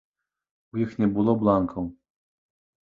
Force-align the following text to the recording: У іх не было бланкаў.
У 0.75 0.81
іх 0.85 0.95
не 1.03 1.11
было 1.19 1.37
бланкаў. 1.45 1.83